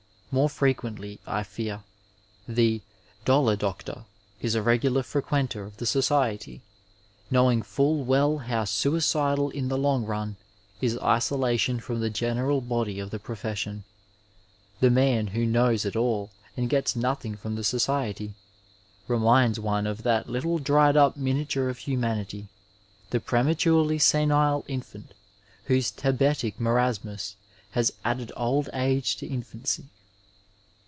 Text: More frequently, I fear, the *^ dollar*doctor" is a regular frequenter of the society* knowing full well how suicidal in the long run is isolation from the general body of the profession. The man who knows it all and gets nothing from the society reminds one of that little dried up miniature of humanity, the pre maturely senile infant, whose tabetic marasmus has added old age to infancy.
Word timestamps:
More 0.33 0.47
frequently, 0.49 1.19
I 1.27 1.43
fear, 1.43 1.81
the 2.47 2.79
*^ 2.79 2.81
dollar*doctor" 3.25 4.05
is 4.41 4.55
a 4.55 4.61
regular 4.61 5.03
frequenter 5.03 5.65
of 5.65 5.75
the 5.75 5.85
society* 5.85 6.61
knowing 7.29 7.61
full 7.63 8.05
well 8.05 8.37
how 8.37 8.63
suicidal 8.63 9.49
in 9.49 9.67
the 9.67 9.77
long 9.77 10.05
run 10.05 10.37
is 10.79 10.97
isolation 10.99 11.81
from 11.81 11.99
the 11.99 12.09
general 12.09 12.61
body 12.61 12.97
of 12.97 13.09
the 13.09 13.19
profession. 13.19 13.83
The 14.79 14.89
man 14.89 15.27
who 15.35 15.45
knows 15.45 15.83
it 15.83 15.97
all 15.97 16.31
and 16.55 16.69
gets 16.69 16.95
nothing 16.95 17.35
from 17.35 17.55
the 17.55 17.63
society 17.65 18.33
reminds 19.09 19.59
one 19.59 19.85
of 19.85 20.03
that 20.03 20.29
little 20.29 20.59
dried 20.59 20.95
up 20.95 21.17
miniature 21.17 21.67
of 21.67 21.79
humanity, 21.79 22.47
the 23.09 23.19
pre 23.19 23.41
maturely 23.41 23.99
senile 23.99 24.63
infant, 24.69 25.13
whose 25.65 25.91
tabetic 25.91 26.57
marasmus 26.57 27.35
has 27.71 27.91
added 28.05 28.31
old 28.37 28.69
age 28.73 29.17
to 29.17 29.27
infancy. 29.27 29.87